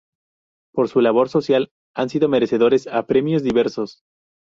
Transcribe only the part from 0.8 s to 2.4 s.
su labor social han sido